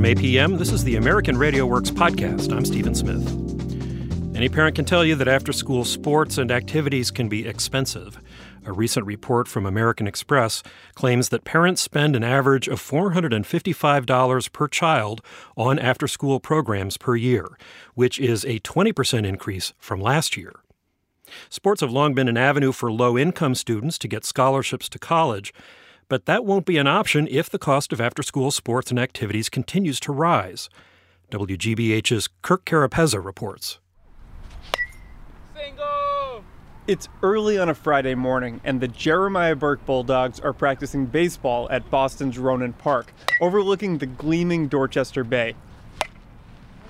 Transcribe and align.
From 0.00 0.14
APM, 0.14 0.56
this 0.56 0.72
is 0.72 0.82
the 0.82 0.96
American 0.96 1.36
Radio 1.36 1.66
Works 1.66 1.90
podcast. 1.90 2.56
I'm 2.56 2.64
Stephen 2.64 2.94
Smith. 2.94 4.34
Any 4.34 4.48
parent 4.48 4.76
can 4.76 4.86
tell 4.86 5.04
you 5.04 5.14
that 5.16 5.28
after 5.28 5.52
school 5.52 5.84
sports 5.84 6.38
and 6.38 6.50
activities 6.50 7.10
can 7.10 7.28
be 7.28 7.46
expensive. 7.46 8.18
A 8.64 8.72
recent 8.72 9.04
report 9.04 9.46
from 9.46 9.66
American 9.66 10.06
Express 10.06 10.62
claims 10.94 11.28
that 11.28 11.44
parents 11.44 11.82
spend 11.82 12.16
an 12.16 12.24
average 12.24 12.66
of 12.66 12.80
$455 12.80 14.52
per 14.52 14.68
child 14.68 15.20
on 15.54 15.78
after 15.78 16.08
school 16.08 16.40
programs 16.40 16.96
per 16.96 17.14
year, 17.14 17.58
which 17.92 18.18
is 18.18 18.46
a 18.46 18.58
20% 18.60 19.26
increase 19.26 19.74
from 19.76 20.00
last 20.00 20.34
year. 20.34 20.54
Sports 21.50 21.82
have 21.82 21.92
long 21.92 22.14
been 22.14 22.26
an 22.26 22.38
avenue 22.38 22.72
for 22.72 22.90
low 22.90 23.18
income 23.18 23.54
students 23.54 23.98
to 23.98 24.08
get 24.08 24.24
scholarships 24.24 24.88
to 24.88 24.98
college, 24.98 25.52
but 26.10 26.26
that 26.26 26.44
won't 26.44 26.66
be 26.66 26.76
an 26.76 26.88
option 26.88 27.28
if 27.30 27.48
the 27.48 27.58
cost 27.58 27.92
of 27.92 28.00
after 28.00 28.22
school 28.22 28.50
sports 28.50 28.90
and 28.90 28.98
activities 28.98 29.48
continues 29.48 30.00
to 30.00 30.12
rise. 30.12 30.68
WGBH's 31.30 32.28
Kirk 32.42 32.66
Carapezza 32.66 33.24
reports. 33.24 33.78
Single! 35.56 36.44
It's 36.88 37.08
early 37.22 37.58
on 37.58 37.68
a 37.68 37.74
Friday 37.74 38.16
morning, 38.16 38.60
and 38.64 38.80
the 38.80 38.88
Jeremiah 38.88 39.54
Burke 39.54 39.86
Bulldogs 39.86 40.40
are 40.40 40.52
practicing 40.52 41.06
baseball 41.06 41.70
at 41.70 41.88
Boston's 41.90 42.38
Ronan 42.38 42.72
Park, 42.72 43.14
overlooking 43.40 43.98
the 43.98 44.06
gleaming 44.06 44.66
Dorchester 44.66 45.22
Bay. 45.22 45.54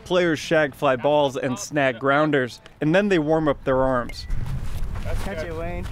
Players 0.05 0.39
shag 0.39 0.75
fly 0.75 0.97
balls 0.97 1.37
and 1.37 1.59
snag 1.59 1.99
grounders, 1.99 2.63
and 2.81 2.95
then 2.95 3.11
they 3.11 3.19
warm 3.19 3.49
up 3.49 3.63
their 3.65 3.83
arms. 3.83 4.27
Catch 5.25 5.45
it, 5.45 5.55
Wayne. 5.55 5.87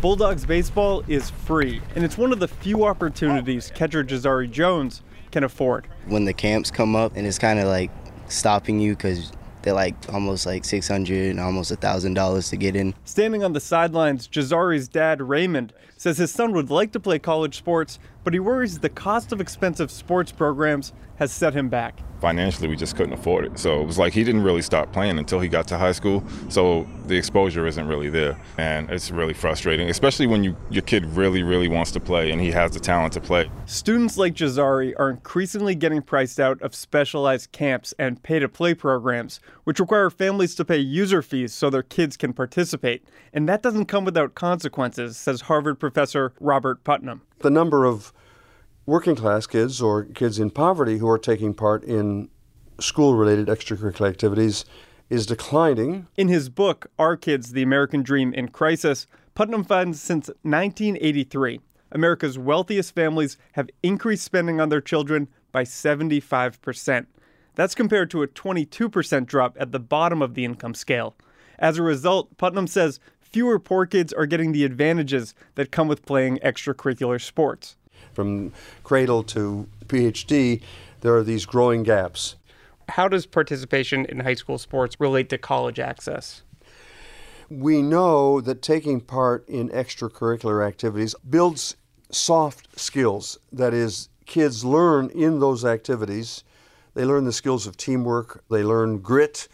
Bulldogs 0.00 0.46
baseball 0.46 1.04
is 1.08 1.28
free, 1.28 1.82
and 1.94 2.02
it's 2.02 2.16
one 2.16 2.32
of 2.32 2.40
the 2.40 2.48
few 2.48 2.86
opportunities 2.86 3.70
catcher 3.74 4.02
Jazari 4.02 4.50
Jones 4.50 5.02
can 5.30 5.44
afford. 5.44 5.86
When 6.06 6.24
the 6.24 6.32
camps 6.32 6.70
come 6.70 6.96
up 6.96 7.16
and 7.16 7.26
it's 7.26 7.38
kind 7.38 7.58
of 7.58 7.66
like 7.66 7.90
stopping 8.26 8.80
you 8.80 8.96
because 8.96 9.30
they're 9.60 9.74
like 9.74 9.94
almost 10.10 10.46
like 10.46 10.64
600 10.64 11.30
and 11.32 11.38
almost 11.38 11.70
a 11.70 11.76
thousand 11.76 12.14
dollars 12.14 12.48
to 12.48 12.56
get 12.56 12.76
in. 12.76 12.94
Standing 13.04 13.44
on 13.44 13.52
the 13.52 13.60
sidelines, 13.60 14.26
Jazari's 14.26 14.88
dad, 14.88 15.20
Raymond, 15.20 15.74
says 15.98 16.16
his 16.16 16.30
son 16.30 16.52
would 16.54 16.70
like 16.70 16.92
to 16.92 17.00
play 17.00 17.18
college 17.18 17.58
sports, 17.58 17.98
but 18.24 18.32
he 18.32 18.40
worries 18.40 18.78
the 18.78 18.88
cost 18.88 19.32
of 19.32 19.40
expensive 19.40 19.90
sports 19.90 20.32
programs 20.32 20.92
has 21.20 21.30
set 21.30 21.54
him 21.54 21.68
back. 21.68 22.00
Financially, 22.18 22.66
we 22.66 22.76
just 22.76 22.96
couldn't 22.96 23.12
afford 23.12 23.44
it. 23.44 23.58
So 23.58 23.80
it 23.80 23.84
was 23.84 23.98
like 23.98 24.14
he 24.14 24.24
didn't 24.24 24.42
really 24.42 24.62
start 24.62 24.90
playing 24.90 25.18
until 25.18 25.38
he 25.38 25.48
got 25.48 25.68
to 25.68 25.76
high 25.76 25.92
school. 25.92 26.24
So 26.48 26.86
the 27.06 27.16
exposure 27.16 27.66
isn't 27.66 27.86
really 27.86 28.08
there. 28.08 28.38
And 28.56 28.90
it's 28.90 29.10
really 29.10 29.34
frustrating, 29.34 29.90
especially 29.90 30.26
when 30.26 30.44
you, 30.44 30.56
your 30.70 30.82
kid 30.82 31.04
really, 31.06 31.42
really 31.42 31.68
wants 31.68 31.90
to 31.92 32.00
play 32.00 32.30
and 32.30 32.40
he 32.40 32.50
has 32.52 32.72
the 32.72 32.80
talent 32.80 33.12
to 33.14 33.20
play. 33.20 33.50
Students 33.66 34.16
like 34.16 34.34
Jazari 34.34 34.94
are 34.98 35.10
increasingly 35.10 35.74
getting 35.74 36.00
priced 36.00 36.40
out 36.40 36.60
of 36.62 36.74
specialized 36.74 37.52
camps 37.52 37.92
and 37.98 38.22
pay 38.22 38.38
to 38.38 38.48
play 38.48 38.72
programs, 38.72 39.40
which 39.64 39.78
require 39.78 40.08
families 40.08 40.54
to 40.54 40.64
pay 40.64 40.78
user 40.78 41.20
fees 41.20 41.52
so 41.52 41.68
their 41.68 41.82
kids 41.82 42.16
can 42.16 42.32
participate. 42.32 43.04
And 43.32 43.46
that 43.48 43.62
doesn't 43.62 43.86
come 43.86 44.06
without 44.06 44.34
consequences, 44.34 45.18
says 45.18 45.42
Harvard 45.42 45.78
professor 45.78 46.32
Robert 46.40 46.82
Putnam. 46.82 47.22
The 47.40 47.50
number 47.50 47.86
of 47.86 48.12
working 48.84 49.16
class 49.16 49.46
kids 49.46 49.80
or 49.80 50.04
kids 50.04 50.38
in 50.38 50.50
poverty 50.50 50.98
who 50.98 51.08
are 51.08 51.18
taking 51.18 51.54
part 51.54 51.82
in 51.84 52.28
school 52.78 53.14
related 53.14 53.46
extracurricular 53.46 54.08
activities 54.08 54.66
is 55.08 55.24
declining. 55.24 56.06
In 56.18 56.28
his 56.28 56.50
book, 56.50 56.90
Our 56.98 57.16
Kids, 57.16 57.52
The 57.52 57.62
American 57.62 58.02
Dream 58.02 58.34
in 58.34 58.48
Crisis, 58.48 59.06
Putnam 59.34 59.64
finds 59.64 60.02
since 60.02 60.28
1983, 60.42 61.60
America's 61.92 62.38
wealthiest 62.38 62.94
families 62.94 63.38
have 63.52 63.70
increased 63.82 64.24
spending 64.24 64.60
on 64.60 64.68
their 64.68 64.82
children 64.82 65.28
by 65.50 65.64
75%. 65.64 67.06
That's 67.54 67.74
compared 67.74 68.10
to 68.10 68.22
a 68.22 68.28
22% 68.28 69.26
drop 69.26 69.56
at 69.58 69.72
the 69.72 69.80
bottom 69.80 70.20
of 70.20 70.34
the 70.34 70.44
income 70.44 70.74
scale. 70.74 71.16
As 71.58 71.78
a 71.78 71.82
result, 71.82 72.36
Putnam 72.36 72.66
says 72.66 73.00
fewer 73.30 73.58
poor 73.58 73.86
kids 73.86 74.12
are 74.12 74.26
getting 74.26 74.52
the 74.52 74.64
advantages 74.64 75.34
that 75.54 75.70
come 75.70 75.88
with 75.88 76.04
playing 76.04 76.38
extracurricular 76.38 77.20
sports. 77.20 77.76
From 78.12 78.52
cradle 78.82 79.22
to 79.24 79.68
PhD, 79.86 80.60
there 81.00 81.14
are 81.14 81.22
these 81.22 81.46
growing 81.46 81.82
gaps. 81.82 82.36
How 82.88 83.08
does 83.08 83.24
participation 83.24 84.04
in 84.06 84.20
high 84.20 84.34
school 84.34 84.58
sports 84.58 84.96
relate 84.98 85.28
to 85.30 85.38
college 85.38 85.78
access? 85.78 86.42
We 87.48 87.82
know 87.82 88.40
that 88.40 88.62
taking 88.62 89.00
part 89.00 89.48
in 89.48 89.68
extracurricular 89.70 90.66
activities 90.66 91.14
builds 91.28 91.76
soft 92.10 92.78
skills. 92.78 93.38
That 93.52 93.72
is, 93.72 94.08
kids 94.26 94.64
learn 94.64 95.10
in 95.10 95.40
those 95.40 95.64
activities. 95.64 96.44
They 96.94 97.04
learn 97.04 97.24
the 97.24 97.32
skills 97.32 97.66
of 97.68 97.76
teamwork, 97.76 98.42
they 98.50 98.64
learn 98.64 98.98
grit, 98.98 99.46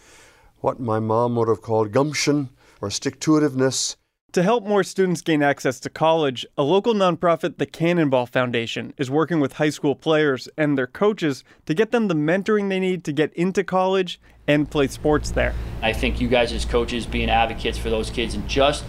what 0.60 0.80
my 0.80 0.98
mom 0.98 1.36
would 1.36 1.48
have 1.48 1.60
called 1.60 1.92
gumption 1.92 2.48
or 2.80 2.90
stick 2.90 3.20
to 3.20 3.32
itiveness. 3.32 3.96
To 4.32 4.42
help 4.42 4.66
more 4.66 4.84
students 4.84 5.22
gain 5.22 5.42
access 5.42 5.80
to 5.80 5.88
college, 5.88 6.44
a 6.58 6.62
local 6.62 6.92
nonprofit, 6.92 7.56
the 7.56 7.64
Cannonball 7.64 8.26
Foundation, 8.26 8.92
is 8.98 9.10
working 9.10 9.40
with 9.40 9.54
high 9.54 9.70
school 9.70 9.94
players 9.94 10.46
and 10.58 10.76
their 10.76 10.86
coaches 10.86 11.42
to 11.64 11.72
get 11.72 11.90
them 11.90 12.08
the 12.08 12.14
mentoring 12.14 12.68
they 12.68 12.78
need 12.78 13.02
to 13.04 13.12
get 13.12 13.32
into 13.32 13.64
college 13.64 14.20
and 14.46 14.70
play 14.70 14.88
sports 14.88 15.30
there. 15.30 15.54
I 15.80 15.94
think 15.94 16.20
you 16.20 16.28
guys, 16.28 16.52
as 16.52 16.66
coaches, 16.66 17.06
being 17.06 17.30
advocates 17.30 17.78
for 17.78 17.88
those 17.88 18.10
kids 18.10 18.34
and 18.34 18.46
just 18.46 18.84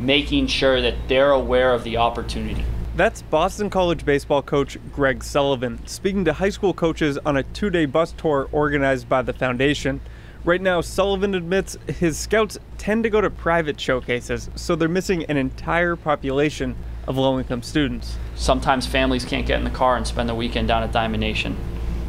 making 0.00 0.48
sure 0.48 0.80
that 0.80 0.94
they're 1.06 1.30
aware 1.30 1.72
of 1.72 1.84
the 1.84 1.96
opportunity. 1.98 2.64
That's 2.96 3.22
Boston 3.22 3.70
College 3.70 4.04
baseball 4.04 4.42
coach 4.42 4.76
Greg 4.92 5.22
Sullivan 5.22 5.86
speaking 5.86 6.24
to 6.24 6.32
high 6.32 6.50
school 6.50 6.74
coaches 6.74 7.16
on 7.24 7.36
a 7.36 7.44
two 7.44 7.70
day 7.70 7.86
bus 7.86 8.12
tour 8.12 8.48
organized 8.50 9.08
by 9.08 9.22
the 9.22 9.32
foundation. 9.32 10.00
Right 10.42 10.62
now, 10.62 10.80
Sullivan 10.80 11.34
admits 11.34 11.76
his 11.86 12.18
scouts 12.18 12.58
tend 12.78 13.02
to 13.02 13.10
go 13.10 13.20
to 13.20 13.28
private 13.28 13.78
showcases, 13.78 14.48
so 14.54 14.74
they're 14.74 14.88
missing 14.88 15.24
an 15.24 15.36
entire 15.36 15.96
population 15.96 16.76
of 17.06 17.18
low 17.18 17.38
income 17.38 17.62
students. 17.62 18.16
Sometimes 18.36 18.86
families 18.86 19.26
can't 19.26 19.46
get 19.46 19.58
in 19.58 19.64
the 19.64 19.70
car 19.70 19.98
and 19.98 20.06
spend 20.06 20.30
the 20.30 20.34
weekend 20.34 20.68
down 20.68 20.82
at 20.82 20.92
Diamond 20.92 21.20
Nation, 21.20 21.58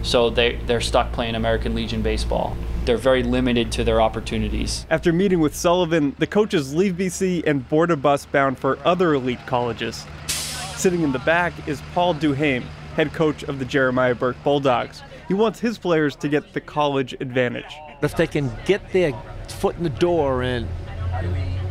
so 0.02 0.30
they, 0.30 0.56
they're 0.66 0.80
stuck 0.80 1.12
playing 1.12 1.36
American 1.36 1.76
Legion 1.76 2.02
baseball. 2.02 2.56
They're 2.86 2.96
very 2.96 3.22
limited 3.22 3.70
to 3.74 3.84
their 3.84 4.00
opportunities. 4.00 4.86
After 4.90 5.12
meeting 5.12 5.42
with 5.42 5.54
Sullivan, 5.54 6.16
the 6.18 6.26
coaches 6.26 6.74
leave 6.74 6.94
BC 6.94 7.46
and 7.46 7.68
board 7.68 7.92
a 7.92 7.98
bus 7.98 8.26
bound 8.26 8.58
for 8.58 8.80
other 8.86 9.14
elite 9.14 9.46
colleges. 9.46 10.06
Sitting 10.28 11.02
in 11.02 11.12
the 11.12 11.20
back 11.20 11.52
is 11.68 11.82
Paul 11.94 12.16
Duhame, 12.16 12.64
head 12.96 13.12
coach 13.12 13.44
of 13.44 13.60
the 13.60 13.66
Jeremiah 13.66 14.16
Burke 14.16 14.42
Bulldogs. 14.42 15.04
He 15.28 15.34
wants 15.34 15.60
his 15.60 15.78
players 15.78 16.16
to 16.16 16.30
get 16.30 16.54
the 16.54 16.62
college 16.62 17.14
advantage. 17.20 17.76
If 18.02 18.16
they 18.16 18.28
can 18.28 18.52
get 18.66 18.92
their 18.92 19.14
foot 19.48 19.76
in 19.78 19.84
the 19.84 19.90
door 19.90 20.42
and 20.44 20.68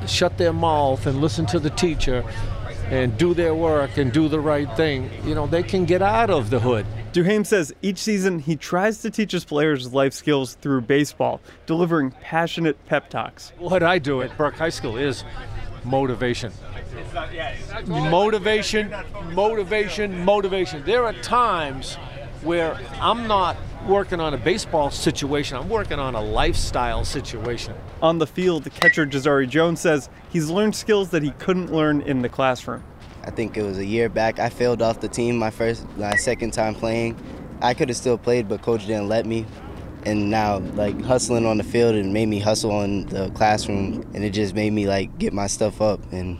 shut 0.06 0.38
their 0.38 0.52
mouth 0.52 1.06
and 1.06 1.20
listen 1.20 1.46
to 1.46 1.58
the 1.58 1.70
teacher 1.70 2.24
and 2.88 3.16
do 3.16 3.34
their 3.34 3.54
work 3.54 3.96
and 3.96 4.12
do 4.12 4.28
the 4.28 4.40
right 4.40 4.68
thing, 4.76 5.10
you 5.24 5.34
know, 5.34 5.46
they 5.46 5.62
can 5.62 5.84
get 5.84 6.02
out 6.02 6.30
of 6.30 6.50
the 6.50 6.60
hood. 6.60 6.86
Duhame 7.12 7.44
says 7.44 7.72
each 7.82 7.98
season 7.98 8.38
he 8.38 8.54
tries 8.54 9.02
to 9.02 9.10
teach 9.10 9.32
his 9.32 9.44
players 9.44 9.92
life 9.92 10.12
skills 10.12 10.54
through 10.54 10.82
baseball, 10.82 11.40
delivering 11.66 12.12
passionate 12.12 12.76
pep 12.86 13.10
talks. 13.10 13.52
What 13.58 13.82
I 13.82 13.98
do 13.98 14.22
at 14.22 14.36
Burke 14.36 14.56
High 14.56 14.68
School 14.68 14.96
is 14.96 15.24
motivation. 15.84 16.52
Motivation, 17.86 18.94
motivation, 19.32 20.24
motivation. 20.24 20.84
There 20.84 21.04
are 21.04 21.12
times 21.14 21.96
where 22.42 22.78
I'm 23.00 23.26
not 23.26 23.56
working 23.86 24.20
on 24.20 24.34
a 24.34 24.38
baseball 24.38 24.90
situation, 24.90 25.56
I'm 25.56 25.68
working 25.68 25.98
on 25.98 26.14
a 26.14 26.20
lifestyle 26.20 27.04
situation. 27.04 27.74
On 28.02 28.18
the 28.18 28.26
field, 28.26 28.70
catcher 28.72 29.06
Jazari 29.06 29.48
Jones 29.48 29.80
says 29.80 30.08
he's 30.30 30.50
learned 30.50 30.76
skills 30.76 31.10
that 31.10 31.22
he 31.22 31.30
couldn't 31.32 31.72
learn 31.72 32.02
in 32.02 32.22
the 32.22 32.28
classroom. 32.28 32.84
I 33.24 33.30
think 33.30 33.56
it 33.56 33.62
was 33.62 33.78
a 33.78 33.84
year 33.84 34.08
back. 34.08 34.38
I 34.38 34.48
failed 34.48 34.82
off 34.82 35.00
the 35.00 35.08
team 35.08 35.36
my 35.36 35.50
first, 35.50 35.86
my 35.96 36.16
second 36.16 36.52
time 36.52 36.74
playing. 36.74 37.16
I 37.62 37.74
could 37.74 37.88
have 37.88 37.96
still 37.96 38.16
played, 38.16 38.48
but 38.48 38.62
coach 38.62 38.86
didn't 38.86 39.08
let 39.08 39.26
me. 39.26 39.46
And 40.04 40.30
now, 40.30 40.58
like 40.58 41.00
hustling 41.02 41.44
on 41.44 41.58
the 41.58 41.64
field, 41.64 41.94
it 41.94 42.06
made 42.06 42.26
me 42.26 42.38
hustle 42.38 42.80
in 42.82 43.06
the 43.06 43.30
classroom, 43.30 44.02
and 44.14 44.24
it 44.24 44.30
just 44.30 44.54
made 44.54 44.72
me 44.72 44.88
like 44.88 45.18
get 45.18 45.34
my 45.34 45.46
stuff 45.46 45.82
up 45.82 46.00
and 46.12 46.38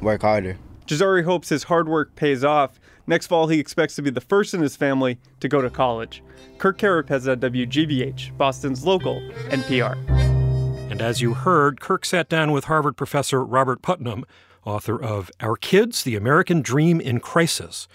work 0.00 0.22
harder. 0.22 0.56
Jazari 0.86 1.24
hopes 1.24 1.48
his 1.48 1.64
hard 1.64 1.88
work 1.88 2.14
pays 2.14 2.44
off. 2.44 2.78
Next 3.06 3.26
fall, 3.26 3.48
he 3.48 3.58
expects 3.58 3.94
to 3.96 4.02
be 4.02 4.10
the 4.10 4.20
first 4.20 4.54
in 4.54 4.62
his 4.62 4.76
family 4.76 5.18
to 5.40 5.48
go 5.48 5.60
to 5.60 5.68
college. 5.68 6.22
Kirk 6.58 6.78
Carapezza, 6.78 7.36
WGBH, 7.36 8.36
Boston's 8.38 8.84
local 8.84 9.20
NPR. 9.48 9.94
And 10.90 11.02
as 11.02 11.20
you 11.20 11.34
heard, 11.34 11.80
Kirk 11.80 12.04
sat 12.04 12.28
down 12.28 12.52
with 12.52 12.64
Harvard 12.64 12.96
professor 12.96 13.44
Robert 13.44 13.82
Putnam, 13.82 14.24
author 14.64 15.02
of 15.02 15.30
Our 15.40 15.56
Kids, 15.56 16.02
The 16.02 16.16
American 16.16 16.62
Dream 16.62 17.00
in 17.00 17.20
Crisis. 17.20 17.88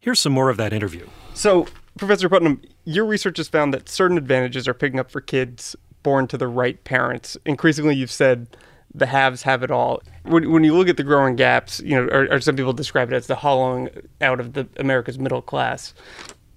Here's 0.00 0.20
some 0.20 0.32
more 0.32 0.50
of 0.50 0.56
that 0.56 0.72
interview. 0.72 1.06
So, 1.34 1.66
Professor 1.98 2.28
Putnam, 2.28 2.60
your 2.84 3.04
research 3.04 3.36
has 3.36 3.48
found 3.48 3.74
that 3.74 3.88
certain 3.88 4.16
advantages 4.16 4.66
are 4.66 4.74
picking 4.74 4.98
up 4.98 5.10
for 5.10 5.20
kids 5.20 5.76
born 6.02 6.26
to 6.28 6.38
the 6.38 6.48
right 6.48 6.82
parents. 6.84 7.36
Increasingly, 7.44 7.96
you've 7.96 8.10
said 8.10 8.56
the 8.94 9.06
haves 9.06 9.42
have 9.42 9.62
it 9.62 9.70
all. 9.70 10.02
When, 10.22 10.50
when 10.50 10.64
you 10.64 10.74
look 10.74 10.88
at 10.88 10.96
the 10.96 11.02
growing 11.02 11.36
gaps, 11.36 11.80
you 11.80 11.96
know, 11.96 12.08
or, 12.12 12.32
or 12.32 12.40
some 12.40 12.56
people 12.56 12.72
describe 12.72 13.12
it 13.12 13.16
as 13.16 13.26
the 13.26 13.34
hollowing 13.34 13.90
out 14.20 14.40
of 14.40 14.52
the 14.52 14.68
America's 14.76 15.18
middle 15.18 15.42
class. 15.42 15.94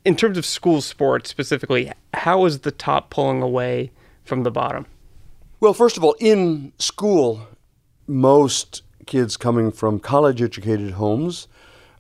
In 0.06 0.16
terms 0.16 0.38
of 0.38 0.46
school 0.46 0.82
sports 0.82 1.30
specifically, 1.30 1.92
how 2.14 2.46
is 2.46 2.60
the 2.60 2.72
top 2.72 3.10
pulling 3.10 3.42
away 3.42 3.92
from 4.24 4.44
the 4.44 4.52
bottom? 4.52 4.86
Well, 5.60 5.74
first 5.74 5.98
of 5.98 6.04
all, 6.04 6.16
in 6.20 6.72
school, 6.78 7.48
most 8.06 8.84
kids 9.08 9.36
coming 9.36 9.72
from 9.72 10.00
college 10.00 10.42
educated 10.42 10.92
homes 10.92 11.48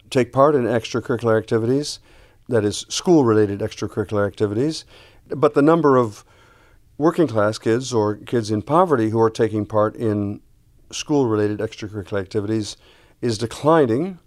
take 0.09 0.31
part 0.31 0.55
in 0.55 0.63
extracurricular 0.63 1.37
activities, 1.37 1.99
that 2.47 2.63
is, 2.63 2.85
school 2.87 3.25
related 3.25 3.59
extracurricular 3.59 4.25
activities. 4.25 4.85
But 5.27 5.53
the 5.53 5.61
number 5.61 5.97
of 5.97 6.23
working 6.97 7.27
class 7.27 7.57
kids 7.57 7.93
or 7.93 8.15
kids 8.15 8.49
in 8.49 8.61
poverty 8.61 9.09
who 9.09 9.19
are 9.19 9.29
taking 9.29 9.65
part 9.65 9.95
in 9.95 10.41
school 10.91 11.27
related 11.27 11.59
extracurricular 11.59 12.19
activities 12.19 12.77
is 13.21 13.37
declining, 13.37 14.19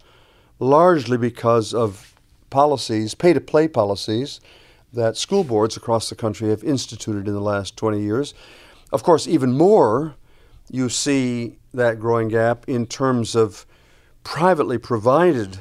largely 0.59 1.17
because 1.17 1.75
of 1.75 2.15
policies, 2.51 3.15
pay 3.15 3.33
to 3.33 3.41
play 3.41 3.67
policies, 3.67 4.41
that 4.93 5.17
school 5.17 5.45
boards 5.45 5.77
across 5.77 6.09
the 6.09 6.17
country 6.17 6.51
have 6.51 6.65
instituted 6.65 7.27
in 7.29 7.35
the 7.35 7.41
last 7.41 7.77
20 7.77 8.01
years. 8.01 8.35
Of 8.93 9.03
course, 9.03 9.29
even 9.29 9.53
more, 9.53 10.17
you 10.71 10.89
see 10.89 11.59
that 11.73 12.01
growing 12.01 12.29
gap 12.29 12.69
in 12.69 12.87
terms 12.87 13.35
of 13.37 13.67
privately 14.25 14.79
provided 14.79 15.61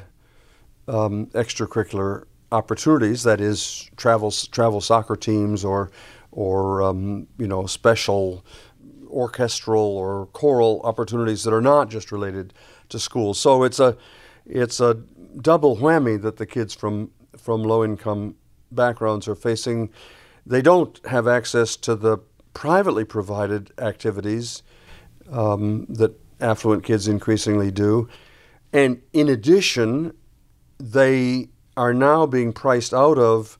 um, 0.88 1.26
extracurricular 1.26 2.24
opportunities, 2.50 3.22
that 3.22 3.40
is, 3.40 3.88
travel, 3.96 4.32
travel 4.32 4.80
soccer 4.80 5.14
teams 5.14 5.64
or, 5.64 5.90
or 6.32 6.82
um, 6.82 7.26
you 7.38 7.46
know, 7.46 7.66
special 7.66 8.44
orchestral 9.08 9.82
or 9.82 10.26
choral 10.26 10.80
opportunities 10.84 11.42
that 11.44 11.52
are 11.52 11.60
not 11.60 11.90
just 11.90 12.12
related 12.12 12.54
to 12.88 12.98
school. 12.98 13.34
So 13.34 13.64
it's 13.64 13.80
a, 13.80 13.96
it's 14.46 14.80
a 14.80 14.94
double 15.40 15.76
whammy 15.76 16.20
that 16.22 16.36
the 16.36 16.46
kids 16.46 16.74
from, 16.74 17.10
from 17.36 17.64
low 17.64 17.84
income 17.84 18.36
backgrounds 18.70 19.26
are 19.26 19.34
facing. 19.34 19.90
They 20.46 20.62
don't 20.62 21.04
have 21.06 21.26
access 21.26 21.76
to 21.76 21.96
the 21.96 22.18
privately 22.54 23.04
provided 23.04 23.72
activities 23.78 24.62
um, 25.30 25.86
that 25.88 26.12
affluent 26.40 26.84
kids 26.84 27.08
increasingly 27.08 27.70
do. 27.70 28.08
And 28.72 29.02
in 29.12 29.28
addition, 29.28 30.14
they 30.78 31.48
are 31.76 31.94
now 31.94 32.26
being 32.26 32.52
priced 32.52 32.94
out 32.94 33.18
of 33.18 33.58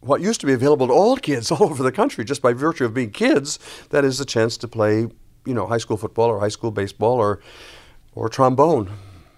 what 0.00 0.20
used 0.20 0.40
to 0.40 0.46
be 0.46 0.52
available 0.52 0.86
to 0.86 0.92
all 0.92 1.16
kids 1.16 1.50
all 1.52 1.64
over 1.64 1.82
the 1.82 1.92
country 1.92 2.24
just 2.24 2.42
by 2.42 2.52
virtue 2.52 2.84
of 2.84 2.94
being 2.94 3.10
kids. 3.10 3.58
That 3.90 4.04
is 4.04 4.18
the 4.18 4.24
chance 4.24 4.56
to 4.58 4.68
play, 4.68 5.08
you 5.44 5.54
know, 5.54 5.66
high 5.66 5.78
school 5.78 5.96
football 5.96 6.28
or 6.28 6.40
high 6.40 6.48
school 6.48 6.70
baseball 6.70 7.18
or, 7.18 7.40
or 8.14 8.28
trombone. 8.28 8.90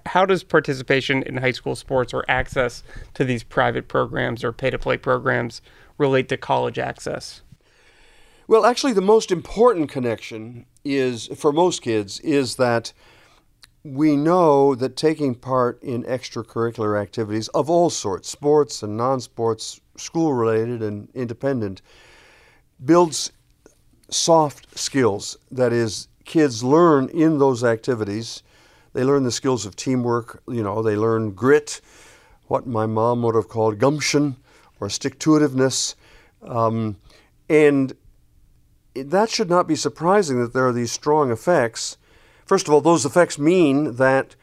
How 0.07 0.25
does 0.25 0.43
participation 0.43 1.23
in 1.23 1.37
high 1.37 1.53
school 1.53 1.77
sports 1.77 2.15
or 2.15 2.25
access 2.29 2.83
to 3.15 3.25
these 3.25 3.43
private 3.43 3.87
programs 3.87 4.43
or 4.43 4.53
pay 4.53 4.71
to 4.71 4.79
play 4.79 4.97
programs 4.97 5.61
relate 5.99 6.29
to 6.31 6.37
college 6.37 6.79
access? 6.79 7.43
Well, 8.49 8.65
actually, 8.67 8.95
the 8.95 9.01
most 9.01 9.31
important 9.31 9.91
connection 9.91 10.67
is 10.85 11.29
for 11.37 11.53
most 11.53 11.83
kids 11.83 12.19
is 12.21 12.56
that 12.56 12.93
we 13.82 14.17
know 14.17 14.75
that 14.75 14.97
taking 14.97 15.35
part 15.35 15.82
in 15.82 16.03
extracurricular 16.05 17.00
activities 17.00 17.49
of 17.49 17.71
all 17.71 17.91
sorts, 17.91 18.29
sports 18.29 18.82
and 18.82 18.97
non 18.97 19.21
sports, 19.21 19.81
school 19.97 20.35
related 20.35 20.82
and 20.82 21.09
independent, 21.15 21.81
builds 22.85 23.32
soft 24.11 24.79
skills. 24.79 25.38
That 25.50 25.73
is, 25.73 26.09
kids 26.25 26.62
learn 26.62 27.09
in 27.09 27.38
those 27.38 27.65
activities. 27.65 28.43
They 28.93 29.05
learn 29.05 29.23
the 29.23 29.32
skills 29.32 29.65
of 29.67 29.77
teamwork, 29.77 30.43
you 30.49 30.62
know, 30.62 30.82
they 30.82 30.97
learn 30.97 31.31
grit, 31.31 31.81
what 32.49 32.67
my 32.67 32.87
mom 32.87 33.23
would 33.23 33.37
have 33.37 33.49
called 33.49 33.79
gumption 33.79 34.37
or 34.81 34.91
stick 34.91 35.19
to 35.21 35.31
itiveness. 35.31 35.94
Um, 36.43 36.97
and 37.49 37.93
that 38.94 39.31
should 39.31 39.49
not 39.49 39.69
be 39.69 39.77
surprising 39.77 40.41
that 40.41 40.53
there 40.53 40.67
are 40.67 40.73
these 40.73 40.91
strong 40.91 41.31
effects. 41.31 41.97
First 42.50 42.67
of 42.67 42.75
all, 42.75 42.81
those 42.81 43.06
effects 43.06 43.38
mean 43.38 43.94
that 43.94 44.35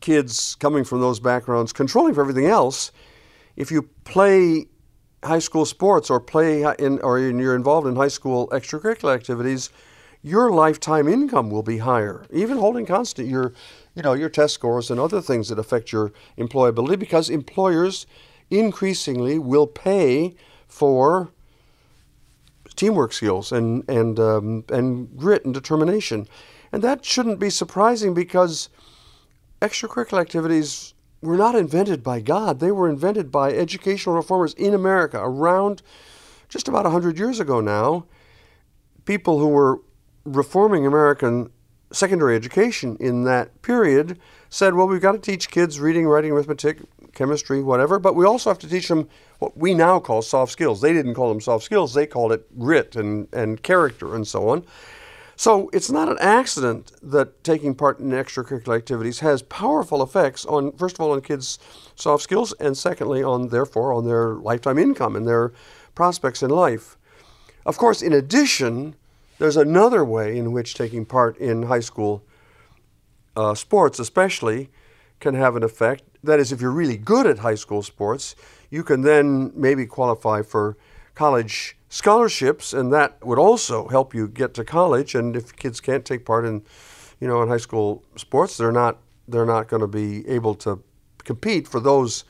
kids 0.00 0.54
coming 0.60 0.84
from 0.84 1.00
those 1.00 1.18
backgrounds, 1.18 1.72
controlling 1.72 2.14
for 2.14 2.20
everything 2.20 2.46
else, 2.46 2.92
if 3.56 3.72
you 3.72 3.82
play 4.04 4.66
high 5.24 5.40
school 5.40 5.64
sports 5.64 6.08
or 6.08 6.20
play 6.20 6.62
in 6.78 7.00
or 7.00 7.18
you're 7.18 7.56
involved 7.56 7.88
in 7.88 7.96
high 7.96 8.06
school 8.06 8.46
extracurricular 8.52 9.12
activities, 9.12 9.70
your 10.22 10.52
lifetime 10.52 11.08
income 11.08 11.50
will 11.50 11.64
be 11.64 11.78
higher, 11.78 12.24
even 12.32 12.58
holding 12.58 12.86
constant 12.86 13.26
your, 13.26 13.52
you 13.96 14.02
know, 14.04 14.12
your 14.12 14.28
test 14.28 14.54
scores 14.54 14.88
and 14.88 15.00
other 15.00 15.20
things 15.20 15.48
that 15.48 15.58
affect 15.58 15.90
your 15.90 16.12
employability, 16.38 16.96
because 16.96 17.28
employers 17.28 18.06
increasingly 18.50 19.40
will 19.40 19.66
pay 19.66 20.36
for 20.68 21.32
teamwork 22.76 23.12
skills 23.12 23.50
and 23.50 23.82
and 23.88 24.20
um, 24.20 24.64
and 24.68 25.16
grit 25.16 25.44
and 25.44 25.52
determination, 25.52 26.28
and 26.72 26.82
that 26.82 27.04
shouldn't 27.04 27.38
be 27.38 27.50
surprising 27.50 28.14
because 28.14 28.70
extracurricular 29.60 30.20
activities 30.20 30.94
were 31.20 31.36
not 31.36 31.54
invented 31.54 32.02
by 32.02 32.20
God. 32.20 32.58
They 32.58 32.72
were 32.72 32.88
invented 32.88 33.30
by 33.30 33.52
educational 33.52 34.16
reformers 34.16 34.54
in 34.54 34.74
America 34.74 35.20
around 35.20 35.82
just 36.48 36.68
about 36.68 36.84
100 36.84 37.18
years 37.18 37.38
ago 37.38 37.60
now. 37.60 38.06
People 39.04 39.38
who 39.38 39.48
were 39.48 39.80
reforming 40.24 40.86
American 40.86 41.50
secondary 41.92 42.34
education 42.34 42.96
in 43.00 43.24
that 43.24 43.62
period 43.62 44.18
said, 44.48 44.74
well, 44.74 44.88
we've 44.88 45.00
got 45.00 45.12
to 45.12 45.18
teach 45.18 45.50
kids 45.50 45.78
reading, 45.78 46.06
writing, 46.06 46.32
arithmetic, 46.32 46.78
chemistry, 47.12 47.62
whatever, 47.62 47.98
but 47.98 48.14
we 48.14 48.24
also 48.24 48.50
have 48.50 48.58
to 48.58 48.68
teach 48.68 48.88
them 48.88 49.08
what 49.38 49.56
we 49.56 49.74
now 49.74 50.00
call 50.00 50.22
soft 50.22 50.52
skills. 50.52 50.80
They 50.80 50.92
didn't 50.92 51.14
call 51.14 51.28
them 51.28 51.40
soft 51.40 51.64
skills, 51.64 51.94
they 51.94 52.06
called 52.06 52.32
it 52.32 52.58
grit 52.58 52.96
and, 52.96 53.28
and 53.32 53.62
character 53.62 54.14
and 54.14 54.26
so 54.26 54.48
on. 54.48 54.64
So 55.42 55.70
it's 55.72 55.90
not 55.90 56.08
an 56.08 56.18
accident 56.20 56.92
that 57.02 57.42
taking 57.42 57.74
part 57.74 57.98
in 57.98 58.10
extracurricular 58.10 58.76
activities 58.76 59.18
has 59.18 59.42
powerful 59.42 60.00
effects 60.00 60.46
on, 60.46 60.70
first 60.76 60.94
of 60.94 61.00
all, 61.00 61.10
on 61.10 61.20
kids' 61.20 61.58
soft 61.96 62.22
skills, 62.22 62.52
and 62.60 62.78
secondly, 62.78 63.24
on 63.24 63.48
therefore 63.48 63.92
on 63.92 64.06
their 64.06 64.34
lifetime 64.34 64.78
income 64.78 65.16
and 65.16 65.26
their 65.26 65.52
prospects 65.96 66.44
in 66.44 66.50
life. 66.50 66.96
Of 67.66 67.76
course, 67.76 68.02
in 68.02 68.12
addition, 68.12 68.94
there's 69.40 69.56
another 69.56 70.04
way 70.04 70.38
in 70.38 70.52
which 70.52 70.74
taking 70.74 71.04
part 71.04 71.36
in 71.38 71.64
high 71.64 71.80
school 71.80 72.22
uh, 73.34 73.56
sports, 73.56 73.98
especially, 73.98 74.70
can 75.18 75.34
have 75.34 75.56
an 75.56 75.64
effect. 75.64 76.04
That 76.22 76.38
is, 76.38 76.52
if 76.52 76.60
you're 76.60 76.70
really 76.70 76.96
good 76.96 77.26
at 77.26 77.40
high 77.40 77.56
school 77.56 77.82
sports, 77.82 78.36
you 78.70 78.84
can 78.84 79.00
then 79.00 79.50
maybe 79.56 79.86
qualify 79.86 80.42
for 80.42 80.76
college 81.16 81.76
scholarships, 81.92 82.72
and 82.72 82.90
that 82.90 83.22
would 83.22 83.38
also 83.38 83.86
help 83.88 84.14
you 84.14 84.26
get 84.26 84.54
to 84.54 84.64
college. 84.64 85.14
And 85.14 85.36
if 85.36 85.54
kids 85.54 85.78
can't 85.78 86.06
take 86.06 86.24
part 86.24 86.46
in, 86.46 86.62
you 87.20 87.28
know, 87.28 87.42
in 87.42 87.48
high 87.48 87.58
school 87.58 88.02
sports, 88.16 88.56
they're 88.56 88.72
not 88.72 88.96
they're 89.28 89.46
not 89.46 89.68
going 89.68 89.82
to 89.82 89.86
be 89.86 90.26
able 90.26 90.54
to 90.54 90.82
compete 91.22 91.68
for 91.68 91.80
those 91.80 92.24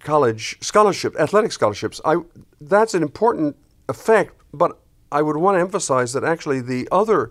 college 0.00 0.56
scholarship, 0.62 1.14
athletic 1.20 1.52
scholarships. 1.52 2.00
I 2.06 2.16
that's 2.62 2.94
an 2.94 3.02
important 3.02 3.56
effect, 3.90 4.40
but 4.54 4.78
I 5.12 5.20
would 5.20 5.36
want 5.36 5.56
to 5.56 5.60
emphasize 5.60 6.14
that 6.14 6.24
actually 6.24 6.62
the 6.62 6.88
other 6.90 7.30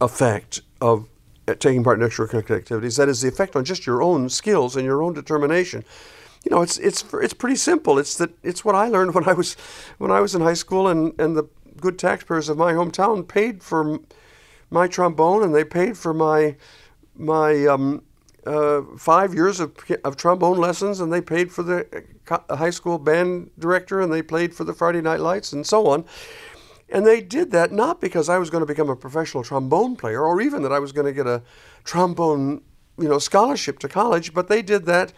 effect 0.00 0.62
of 0.80 1.06
uh, 1.46 1.54
taking 1.54 1.84
part 1.84 2.00
in 2.00 2.08
extracurricular 2.08 2.56
activities. 2.56 2.96
That 2.96 3.10
is 3.10 3.20
the 3.20 3.28
effect 3.28 3.56
on 3.56 3.64
just 3.66 3.86
your 3.86 4.00
own 4.02 4.30
skills 4.30 4.74
and 4.74 4.86
your 4.86 5.02
own 5.02 5.12
determination. 5.12 5.84
You 6.44 6.50
know, 6.50 6.62
it's 6.62 6.78
it's 6.78 7.04
it's 7.14 7.34
pretty 7.34 7.56
simple. 7.56 7.98
It's 7.98 8.16
that 8.16 8.30
it's 8.42 8.64
what 8.64 8.74
I 8.74 8.88
learned 8.88 9.14
when 9.16 9.28
I 9.28 9.32
was 9.32 9.54
when 9.98 10.10
I 10.10 10.20
was 10.20 10.34
in 10.34 10.40
high 10.40 10.54
school, 10.54 10.88
and 10.88 11.18
and 11.20 11.36
the 11.36 11.44
good 11.80 11.98
taxpayers 11.98 12.48
of 12.48 12.56
my 12.56 12.72
hometown 12.72 13.26
paid 13.26 13.62
for 13.62 14.00
my 14.70 14.88
trombone, 14.88 15.42
and 15.42 15.54
they 15.54 15.64
paid 15.64 15.96
for 15.96 16.14
my 16.14 16.56
my 17.16 17.66
um, 17.66 18.02
uh, 18.46 18.82
five 18.96 19.34
years 19.34 19.60
of, 19.60 19.76
of 20.04 20.16
trombone 20.16 20.58
lessons, 20.58 21.00
and 21.00 21.12
they 21.12 21.20
paid 21.20 21.52
for 21.52 21.62
the 21.62 22.04
uh, 22.28 22.56
high 22.56 22.70
school 22.70 22.98
band 22.98 23.50
director, 23.58 24.00
and 24.00 24.12
they 24.12 24.22
played 24.22 24.54
for 24.54 24.64
the 24.64 24.72
Friday 24.72 25.00
Night 25.00 25.20
Lights, 25.20 25.52
and 25.52 25.66
so 25.66 25.86
on. 25.86 26.04
And 26.88 27.06
they 27.06 27.22
did 27.22 27.52
that 27.52 27.72
not 27.72 28.00
because 28.00 28.28
I 28.28 28.36
was 28.36 28.50
going 28.50 28.60
to 28.60 28.66
become 28.66 28.90
a 28.90 28.96
professional 28.96 29.42
trombone 29.42 29.96
player 29.96 30.22
or 30.22 30.42
even 30.42 30.62
that 30.62 30.72
I 30.72 30.78
was 30.78 30.92
going 30.92 31.06
to 31.06 31.12
get 31.12 31.26
a 31.26 31.42
trombone, 31.84 32.62
you 32.98 33.08
know, 33.08 33.18
scholarship 33.18 33.78
to 33.78 33.88
college, 33.88 34.34
but 34.34 34.48
they 34.48 34.60
did 34.60 34.84
that 34.84 35.12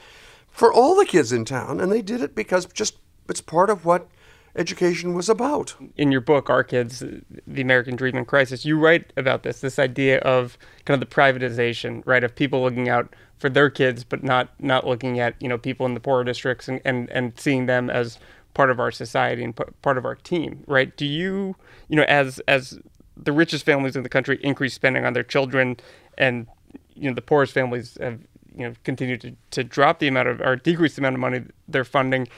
for 0.55 0.73
all 0.73 0.95
the 0.95 1.05
kids 1.05 1.33
in 1.33 1.45
town 1.45 1.81
and 1.81 1.93
they 1.93 2.01
did 2.01 2.23
it 2.23 2.35
because 2.35 2.65
just 2.67 2.97
it's 3.29 3.41
part 3.41 3.69
of 3.69 3.85
what 3.85 4.09
education 4.57 5.15
was 5.15 5.29
about. 5.29 5.75
In 5.97 6.13
your 6.13 6.21
book, 6.21 6.49
Our 6.49 6.63
Kids, 6.63 7.03
The 7.47 7.61
American 7.61 7.97
Dream 7.97 8.17
in 8.17 8.25
Crisis, 8.25 8.65
you 8.65 8.79
write 8.79 9.13
about 9.17 9.43
this, 9.43 9.61
this 9.61 9.81
idea 9.81 10.19
of 10.21 10.57
kind 10.85 10.95
of 10.95 11.07
the 11.07 11.13
privatization, 11.13 12.03
right, 12.07 12.23
of 12.23 12.35
people 12.37 12.63
looking 12.63 12.89
out 12.89 13.15
for 13.39 13.51
their 13.51 13.69
kids, 13.69 14.05
but 14.05 14.23
not 14.23 14.49
not 14.61 14.87
looking 14.87 15.19
at, 15.19 15.35
you 15.41 15.49
know, 15.49 15.59
people 15.59 15.87
in 15.87 15.95
the 15.95 16.01
poorer 16.01 16.23
districts 16.23 16.69
and, 16.69 16.81
and, 16.85 17.11
and 17.11 17.33
seeing 17.39 17.67
them 17.67 17.91
as 17.91 18.19
part 18.55 18.71
of 18.71 18.79
our 18.79 18.93
society 18.93 19.43
and 19.43 19.57
part 19.83 19.99
of 19.99 20.05
our 20.05 20.15
team, 20.15 20.63
right? 20.69 20.97
Do 20.97 21.05
you, 21.05 21.57
you 21.89 21.97
know, 21.97 22.05
as 22.05 22.39
as 22.47 22.79
the 23.17 23.33
richest 23.33 23.65
families 23.65 23.97
in 23.97 24.05
the 24.05 24.09
country 24.09 24.39
increase 24.43 24.75
spending 24.75 25.05
on 25.05 25.15
their 25.15 25.25
children, 25.25 25.77
and 26.17 26.47
you 26.95 27.11
know 27.11 27.15
the 27.15 27.23
poorest 27.23 27.53
families 27.53 27.99
have 28.01 28.21
you 28.57 28.69
know 28.69 28.75
continue 28.85 29.17
to, 29.19 29.37
to 29.51 29.65
drop 29.65 29.99
the 29.99 30.09
amount 30.09 30.29
of 30.29 30.41
or 30.41 30.57
decrease 30.57 30.97
the 30.97 31.03
amount 31.03 31.15
of 31.15 31.21
money 31.21 31.43
they're 31.69 31.85
funding. 31.85 32.29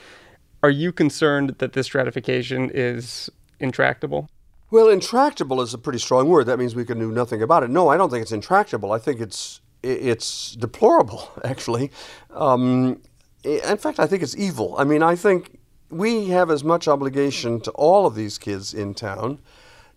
Are 0.63 0.71
you 0.71 0.93
concerned 0.93 1.57
that 1.59 1.75
this 1.75 1.87
stratification 1.87 2.71
is 2.73 3.31
intractable? 3.61 4.29
Well, 4.71 4.89
intractable 4.89 5.61
is 5.61 5.73
a 5.75 5.79
pretty 5.79 6.01
strong 6.01 6.29
word. 6.29 6.47
That 6.47 6.59
means 6.59 6.75
we 6.75 6.85
can 6.85 6.99
do 6.99 7.13
nothing 7.13 7.41
about 7.41 7.63
it. 7.63 7.71
No, 7.71 7.89
I 7.89 7.97
don't 7.97 8.11
think 8.11 8.23
it's 8.23 8.33
intractable. 8.33 8.93
I 8.93 8.99
think 8.99 9.21
it's 9.21 9.61
it's 9.83 10.53
deplorable, 10.57 11.31
actually. 11.45 11.91
Um, 12.31 13.01
in 13.45 13.77
fact, 13.77 14.01
I 14.01 14.07
think 14.07 14.23
it's 14.23 14.37
evil. 14.37 14.75
I 14.77 14.85
mean, 14.85 15.03
I 15.03 15.15
think 15.15 15.59
we 15.89 16.31
have 16.31 16.51
as 16.51 16.65
much 16.65 16.89
obligation 16.89 17.61
to 17.61 17.71
all 17.73 18.07
of 18.07 18.17
these 18.17 18.39
kids 18.39 18.75
in 18.75 18.95
town 18.95 19.39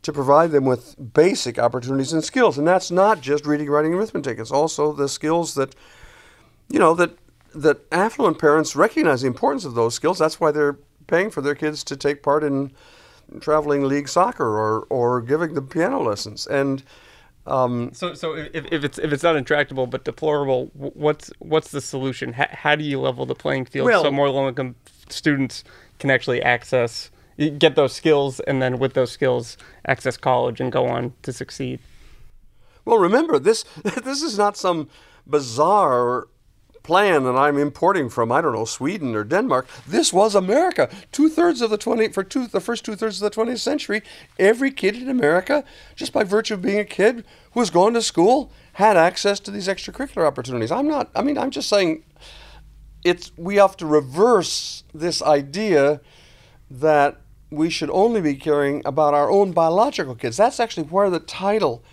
to 0.01 0.13
provide 0.13 0.51
them 0.51 0.65
with 0.65 0.95
basic 1.13 1.57
opportunities 1.59 2.13
and 2.13 2.23
skills, 2.23 2.57
and 2.57 2.67
that's 2.67 2.91
not 2.91 3.21
just 3.21 3.45
reading, 3.45 3.69
writing, 3.69 3.91
and 3.91 3.99
arithmetic. 3.99 4.39
It's 4.39 4.51
also 4.51 4.93
the 4.93 5.09
skills 5.09 5.55
that 5.55 5.75
you 6.69 6.79
know 6.79 6.93
that 6.95 7.11
that 7.55 7.79
affluent 7.91 8.39
parents 8.39 8.75
recognize 8.75 9.21
the 9.21 9.27
importance 9.27 9.65
of 9.65 9.73
those 9.75 9.95
skills. 9.95 10.19
That's 10.19 10.39
why 10.39 10.51
they're 10.51 10.77
paying 11.07 11.31
for 11.31 11.41
their 11.41 11.55
kids 11.55 11.83
to 11.85 11.97
take 11.97 12.21
part 12.21 12.43
in 12.43 12.71
traveling 13.39 13.87
league 13.87 14.07
soccer 14.07 14.45
or, 14.45 14.81
or 14.89 15.21
giving 15.21 15.53
them 15.53 15.67
piano 15.67 16.01
lessons. 16.01 16.47
And 16.47 16.83
um, 17.45 17.91
so, 17.93 18.13
so 18.13 18.33
if, 18.33 18.65
if 18.71 18.83
it's 18.83 18.99
if 18.99 19.11
it's 19.11 19.23
not 19.23 19.35
intractable 19.35 19.87
but 19.87 20.03
deplorable, 20.03 20.69
what's 20.73 21.31
what's 21.39 21.71
the 21.71 21.81
solution? 21.81 22.33
How, 22.33 22.47
how 22.51 22.75
do 22.75 22.83
you 22.83 22.99
level 22.99 23.25
the 23.25 23.35
playing 23.35 23.65
field 23.65 23.85
well, 23.85 24.03
so 24.03 24.11
more 24.11 24.29
low-income 24.29 24.75
students 25.09 25.63
can 25.97 26.11
actually 26.11 26.41
access, 26.43 27.09
get 27.57 27.75
those 27.75 27.93
skills, 27.93 28.39
and 28.41 28.61
then 28.61 28.77
with 28.77 28.93
those 28.93 29.11
skills, 29.11 29.57
access 29.87 30.15
college 30.17 30.61
and 30.61 30.71
go 30.71 30.85
on 30.85 31.13
to 31.23 31.33
succeed? 31.33 31.79
Well, 32.85 32.97
remember 32.97 33.39
this. 33.39 33.65
This 34.03 34.21
is 34.21 34.37
not 34.37 34.55
some 34.55 34.89
bizarre 35.25 36.27
plan 36.83 37.23
that 37.23 37.35
I'm 37.35 37.57
importing 37.57 38.09
from, 38.09 38.31
I 38.31 38.41
don't 38.41 38.53
know, 38.53 38.65
Sweden 38.65 39.15
or 39.15 39.23
Denmark. 39.23 39.67
This 39.87 40.11
was 40.13 40.35
America. 40.35 40.89
Two 41.11 41.29
thirds 41.29 41.61
of 41.61 41.69
the 41.69 41.77
20, 41.77 42.09
for 42.09 42.23
two, 42.23 42.47
the 42.47 42.59
first 42.59 42.85
two 42.85 42.95
thirds 42.95 43.21
of 43.21 43.31
the 43.31 43.41
20th 43.41 43.59
century, 43.59 44.01
every 44.37 44.71
kid 44.71 44.95
in 44.95 45.09
America, 45.09 45.63
just 45.95 46.13
by 46.13 46.23
virtue 46.23 46.55
of 46.55 46.61
being 46.61 46.79
a 46.79 46.85
kid 46.85 47.25
who 47.51 47.59
was 47.59 47.69
going 47.69 47.93
to 47.93 48.01
school, 48.01 48.51
had 48.73 48.97
access 48.97 49.39
to 49.41 49.51
these 49.51 49.67
extracurricular 49.67 50.25
opportunities. 50.25 50.71
I'm 50.71 50.87
not, 50.87 51.09
I 51.15 51.21
mean, 51.21 51.37
I'm 51.37 51.51
just 51.51 51.69
saying 51.69 52.03
it's, 53.03 53.31
we 53.37 53.55
have 53.55 53.77
to 53.77 53.85
reverse 53.85 54.83
this 54.93 55.21
idea 55.21 56.01
that 56.71 57.21
we 57.51 57.69
should 57.69 57.89
only 57.89 58.21
be 58.21 58.35
caring 58.35 58.81
about 58.85 59.13
our 59.13 59.29
own 59.29 59.51
biological 59.51 60.15
kids. 60.15 60.37
That's 60.37 60.59
actually 60.59 60.83
where 60.83 61.09
the 61.09 61.19
title 61.19 61.83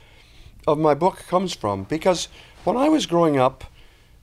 of 0.67 0.79
my 0.79 0.95
book 0.95 1.25
comes 1.29 1.55
from. 1.55 1.85
Because 1.85 2.29
when 2.65 2.77
I 2.77 2.89
was 2.89 3.07
growing 3.07 3.39
up, 3.39 3.65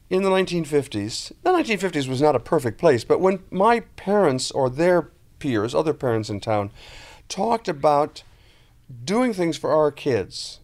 in 0.10 0.24
the 0.24 0.30
1950s, 0.30 1.32
the 1.44 1.50
1950s 1.52 2.08
was 2.08 2.22
not 2.22 2.36
a 2.36 2.40
perfect 2.40 2.78
place, 2.78 3.04
but 3.04 3.20
when 3.20 3.40
my 3.50 3.82
parents 3.96 4.52
or 4.52 4.70
their 4.70 5.10
peers, 5.40 5.74
other 5.74 5.94
parents 5.94 6.30
in 6.30 6.40
town, 6.40 6.72
talked 7.30 7.68
about 7.68 8.24
doing 9.04 9.34
things 9.34 9.58
for 9.58 9.72
our 9.72 9.92
kids, 9.92 10.60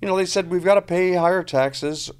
you 0.00 0.08
know, 0.08 0.16
they 0.16 0.26
said 0.26 0.50
we've 0.50 0.64
got 0.64 0.74
to 0.74 0.82
pay 0.82 1.12
higher 1.12 1.42
taxes, 1.42 2.10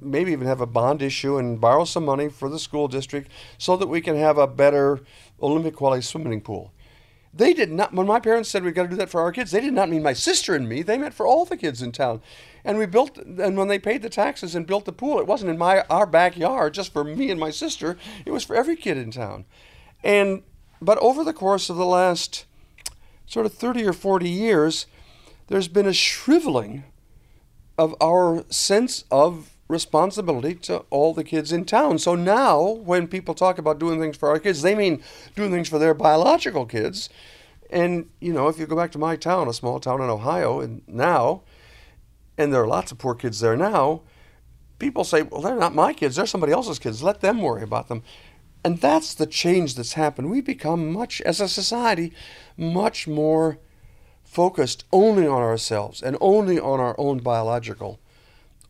maybe 0.00 0.32
even 0.32 0.46
have 0.46 0.60
a 0.60 0.66
bond 0.66 1.02
issue 1.02 1.36
and 1.36 1.60
borrow 1.60 1.84
some 1.84 2.04
money 2.04 2.28
for 2.28 2.48
the 2.48 2.58
school 2.58 2.88
district 2.88 3.30
so 3.58 3.76
that 3.76 3.88
we 3.88 4.00
can 4.00 4.16
have 4.16 4.38
a 4.38 4.46
better 4.46 5.00
Olympic 5.42 5.76
quality 5.76 6.02
swimming 6.02 6.40
pool. 6.40 6.72
They 7.32 7.54
did 7.54 7.70
not, 7.70 7.94
when 7.94 8.08
my 8.08 8.18
parents 8.18 8.48
said 8.48 8.64
we've 8.64 8.74
got 8.74 8.84
to 8.84 8.88
do 8.88 8.96
that 8.96 9.08
for 9.08 9.20
our 9.20 9.30
kids, 9.30 9.52
they 9.52 9.60
did 9.60 9.72
not 9.72 9.88
mean 9.88 10.02
my 10.02 10.12
sister 10.12 10.54
and 10.54 10.68
me. 10.68 10.82
They 10.82 10.98
meant 10.98 11.14
for 11.14 11.26
all 11.26 11.44
the 11.44 11.56
kids 11.56 11.80
in 11.80 11.92
town. 11.92 12.22
And 12.64 12.76
we 12.76 12.86
built, 12.86 13.16
and 13.18 13.56
when 13.56 13.68
they 13.68 13.78
paid 13.78 14.02
the 14.02 14.08
taxes 14.08 14.54
and 14.54 14.66
built 14.66 14.84
the 14.84 14.92
pool, 14.92 15.20
it 15.20 15.26
wasn't 15.26 15.50
in 15.50 15.58
my 15.58 15.84
our 15.88 16.06
backyard 16.06 16.74
just 16.74 16.92
for 16.92 17.04
me 17.04 17.30
and 17.30 17.38
my 17.38 17.50
sister. 17.50 17.96
It 18.26 18.32
was 18.32 18.44
for 18.44 18.56
every 18.56 18.76
kid 18.76 18.98
in 18.98 19.12
town. 19.12 19.44
And 20.02 20.42
but 20.82 20.98
over 20.98 21.22
the 21.22 21.32
course 21.32 21.70
of 21.70 21.76
the 21.76 21.86
last 21.86 22.46
sort 23.26 23.46
of 23.46 23.54
30 23.54 23.86
or 23.86 23.92
40 23.92 24.28
years, 24.28 24.86
there's 25.46 25.68
been 25.68 25.86
a 25.86 25.92
shriveling 25.92 26.84
of 27.78 27.94
our 28.00 28.44
sense 28.50 29.04
of 29.10 29.49
responsibility 29.70 30.54
to 30.56 30.78
all 30.90 31.14
the 31.14 31.24
kids 31.24 31.52
in 31.52 31.64
town. 31.64 31.98
So 31.98 32.14
now, 32.14 32.60
when 32.60 33.06
people 33.06 33.34
talk 33.34 33.56
about 33.56 33.78
doing 33.78 34.00
things 34.00 34.16
for 34.16 34.28
our 34.28 34.38
kids, 34.38 34.62
they 34.62 34.74
mean 34.74 35.02
doing 35.36 35.50
things 35.50 35.68
for 35.68 35.78
their 35.78 35.94
biological 35.94 36.66
kids. 36.66 37.08
And, 37.70 38.10
you 38.20 38.32
know, 38.32 38.48
if 38.48 38.58
you 38.58 38.66
go 38.66 38.76
back 38.76 38.90
to 38.92 38.98
my 38.98 39.16
town, 39.16 39.48
a 39.48 39.52
small 39.52 39.78
town 39.78 40.02
in 40.02 40.10
Ohio, 40.10 40.60
and 40.60 40.82
now, 40.88 41.42
and 42.36 42.52
there 42.52 42.62
are 42.62 42.66
lots 42.66 42.90
of 42.90 42.98
poor 42.98 43.14
kids 43.14 43.40
there 43.40 43.56
now, 43.56 44.02
people 44.78 45.04
say, 45.04 45.22
well, 45.22 45.40
they're 45.40 45.56
not 45.56 45.74
my 45.74 45.92
kids, 45.92 46.16
they're 46.16 46.26
somebody 46.26 46.52
else's 46.52 46.80
kids. 46.80 47.02
Let 47.02 47.20
them 47.20 47.40
worry 47.40 47.62
about 47.62 47.88
them. 47.88 48.02
And 48.64 48.78
that's 48.78 49.14
the 49.14 49.26
change 49.26 49.76
that's 49.76 49.94
happened. 49.94 50.30
We 50.30 50.40
become 50.40 50.92
much, 50.92 51.20
as 51.22 51.40
a 51.40 51.48
society, 51.48 52.12
much 52.56 53.06
more 53.06 53.58
focused 54.24 54.84
only 54.92 55.26
on 55.26 55.42
ourselves 55.42 56.02
and 56.02 56.16
only 56.20 56.58
on 56.58 56.80
our 56.80 56.94
own 56.98 57.18
biological 57.18 58.00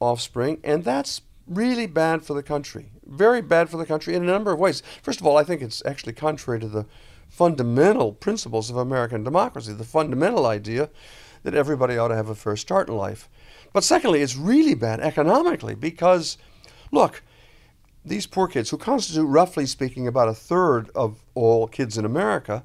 offspring. 0.00 0.59
And 0.64 0.85
that's 0.85 1.23
really 1.47 1.87
bad 1.87 2.23
for 2.23 2.35
the 2.35 2.42
country. 2.42 2.92
Very 3.07 3.40
bad 3.42 3.69
for 3.69 3.76
the 3.76 3.87
country 3.87 4.14
in 4.14 4.23
a 4.23 4.26
number 4.26 4.52
of 4.52 4.59
ways. 4.59 4.83
First 5.02 5.21
of 5.21 5.26
all, 5.26 5.37
I 5.37 5.45
think 5.45 5.62
it's 5.62 5.85
actually 5.85 6.12
contrary 6.14 6.61
to 6.61 6.69
the 6.69 6.87
fundamental 7.28 8.12
principles 8.12 8.71
of 8.71 8.76
American 8.76 9.23
democracy, 9.23 9.73
the 9.73 9.85
fundamental 9.85 10.47
idea 10.47 10.90
that 11.42 11.54
everybody 11.54 11.97
ought 11.97 12.09
to 12.09 12.16
have 12.16 12.28
a 12.28 12.35
fair 12.35 12.57
start 12.57 12.88
in 12.88 12.97
life. 12.97 13.28
But 13.73 13.85
secondly, 13.85 14.21
it's 14.21 14.37
really 14.37 14.75
bad 14.75 15.00
economically 15.00 15.75
because, 15.75 16.37
look, 16.90 17.23
these 18.04 18.26
poor 18.26 18.49
kids, 18.49 18.71
who 18.71 18.78
constitute, 18.78 19.26
roughly 19.26 19.66
speaking, 19.66 20.07
about 20.07 20.28
a 20.28 20.35
third 20.35 20.90
of 20.95 21.23
all 21.35 21.66
kids 21.66 21.97
in 21.97 22.04
America, 22.04 22.64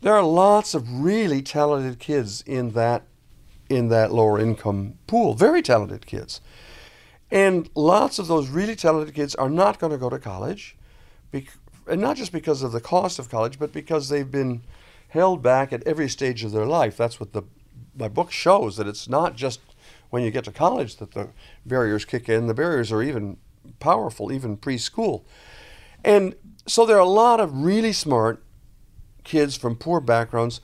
there 0.00 0.14
are 0.14 0.22
lots 0.22 0.74
of 0.74 1.02
really 1.02 1.40
talented 1.40 1.98
kids 1.98 2.42
in 2.42 2.72
that 2.72 3.04
in 3.74 3.88
that 3.88 4.12
lower 4.12 4.38
income 4.38 4.94
pool, 5.06 5.34
very 5.34 5.62
talented 5.62 6.06
kids. 6.06 6.40
And 7.30 7.68
lots 7.74 8.18
of 8.18 8.28
those 8.28 8.48
really 8.48 8.76
talented 8.76 9.14
kids 9.14 9.34
are 9.34 9.50
not 9.50 9.78
going 9.78 9.92
to 9.92 9.98
go 9.98 10.08
to 10.08 10.18
college, 10.18 10.76
and 11.32 12.00
not 12.00 12.16
just 12.16 12.32
because 12.32 12.62
of 12.62 12.72
the 12.72 12.80
cost 12.80 13.18
of 13.18 13.28
college, 13.28 13.58
but 13.58 13.72
because 13.72 14.08
they've 14.08 14.30
been 14.30 14.62
held 15.08 15.42
back 15.42 15.72
at 15.72 15.82
every 15.86 16.08
stage 16.08 16.44
of 16.44 16.52
their 16.52 16.66
life. 16.66 16.96
That's 16.96 17.18
what 17.18 17.32
the 17.32 17.42
my 17.96 18.08
book 18.08 18.32
shows 18.32 18.76
that 18.76 18.88
it's 18.88 19.08
not 19.08 19.36
just 19.36 19.60
when 20.10 20.22
you 20.22 20.30
get 20.30 20.44
to 20.44 20.52
college 20.52 20.96
that 20.96 21.12
the 21.12 21.28
barriers 21.64 22.04
kick 22.04 22.28
in. 22.28 22.46
The 22.46 22.54
barriers 22.54 22.90
are 22.90 23.02
even 23.02 23.36
powerful, 23.80 24.32
even 24.32 24.56
preschool. 24.56 25.22
And 26.04 26.34
so 26.66 26.84
there 26.84 26.96
are 26.96 27.00
a 27.00 27.04
lot 27.04 27.40
of 27.40 27.64
really 27.64 27.92
smart 27.92 28.42
kids 29.22 29.56
from 29.56 29.76
poor 29.76 30.00
backgrounds 30.00 30.60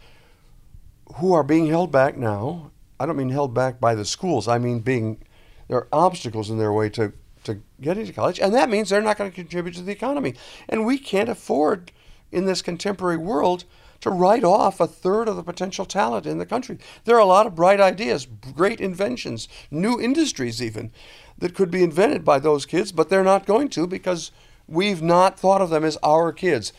who 1.17 1.33
are 1.33 1.43
being 1.43 1.67
held 1.67 1.91
back 1.91 2.17
now. 2.17 2.71
I 3.01 3.07
don't 3.07 3.17
mean 3.17 3.31
held 3.31 3.55
back 3.55 3.81
by 3.81 3.95
the 3.95 4.05
schools. 4.05 4.47
I 4.47 4.59
mean 4.59 4.81
being 4.81 5.25
there 5.69 5.79
are 5.79 5.89
obstacles 5.93 6.51
in 6.51 6.59
their 6.59 6.73
way 6.73 6.91
to 6.91 7.13
to 7.45 7.63
getting 7.81 8.05
to 8.05 8.13
college, 8.13 8.39
and 8.39 8.55
that 8.55 8.69
means 8.69 8.91
they're 8.91 9.01
not 9.01 9.17
going 9.17 9.31
to 9.31 9.35
contribute 9.35 9.75
to 9.77 9.83
the 9.83 9.93
economy. 9.93 10.35
And 10.69 10.85
we 10.85 10.99
can't 10.99 11.31
afford 11.31 11.91
in 12.31 12.45
this 12.45 12.61
contemporary 12.61 13.17
world 13.17 13.65
to 14.03 14.11
write 14.11 14.45
off 14.45 14.79
a 14.79 14.87
third 14.87 15.29
of 15.29 15.37
the 15.37 15.43
potential 15.43 15.87
talent 15.87 16.27
in 16.27 16.37
the 16.37 16.45
country. 16.45 16.79
There 17.05 17.17
are 17.17 17.21
a 17.21 17.27
lot 17.27 17.47
of 17.47 17.55
bright 17.55 17.81
ideas, 17.81 18.27
great 18.27 18.81
inventions, 18.81 19.49
new 19.71 19.99
industries 19.99 20.63
even 20.63 20.91
that 21.39 21.55
could 21.55 21.71
be 21.71 21.83
invented 21.83 22.25
by 22.25 22.39
those 22.39 22.67
kids, 22.67 22.93
but 22.93 23.09
they're 23.09 23.25
not 23.25 23.47
going 23.47 23.71
to 23.71 23.87
because 23.87 24.31
we've 24.69 25.03
not 25.03 25.41
thought 25.41 25.63
of 25.63 25.71
them 25.71 25.85
as 25.85 25.97
our 26.03 26.33
kids. 26.33 26.75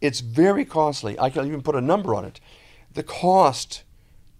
It's 0.00 0.20
very 0.20 0.64
costly. 0.64 1.18
I 1.18 1.28
can 1.28 1.46
even 1.46 1.62
put 1.62 1.74
a 1.74 1.80
number 1.82 2.14
on 2.14 2.24
it. 2.24 2.40
The 2.92 3.02
cost 3.02 3.82